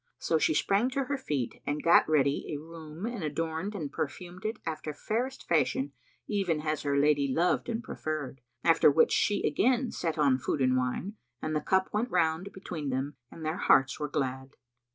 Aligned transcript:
So 0.17 0.39
she 0.39 0.55
sprang 0.55 0.89
to 0.93 1.03
her 1.03 1.17
feet 1.19 1.61
and 1.63 1.83
gat 1.83 2.09
ready 2.09 2.51
a 2.55 2.59
room 2.59 3.05
and 3.05 3.23
adorned 3.23 3.75
and 3.75 3.91
perfumed 3.91 4.45
it 4.45 4.57
after 4.65 4.95
fairest 4.95 5.47
fashion 5.47 5.91
even 6.25 6.61
as 6.61 6.81
her 6.81 6.97
lady 6.97 7.27
loved 7.31 7.69
and 7.69 7.83
preferred; 7.83 8.41
after 8.63 8.89
which 8.89 9.11
she 9.11 9.43
again 9.45 9.91
set 9.91 10.17
on 10.17 10.39
food 10.39 10.59
and 10.59 10.75
wine, 10.75 11.17
and 11.39 11.55
the 11.55 11.61
cup 11.61 11.93
went 11.93 12.09
round 12.09 12.51
between 12.51 12.89
them 12.89 13.13
and 13.29 13.45
their 13.45 13.57
hearts 13.57 13.99
were 13.99 14.09
glad. 14.09 14.55